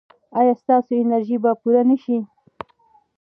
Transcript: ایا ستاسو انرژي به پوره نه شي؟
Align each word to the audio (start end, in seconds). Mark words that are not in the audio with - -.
ایا 0.37 0.53
ستاسو 0.61 0.91
انرژي 1.01 1.37
به 1.43 1.51
پوره 1.61 1.81
نه 1.89 1.95
شي؟ 2.03 2.17